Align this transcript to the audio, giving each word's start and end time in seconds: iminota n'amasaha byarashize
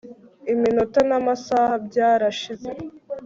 iminota 0.53 0.99
n'amasaha 1.09 1.73
byarashize 1.87 2.69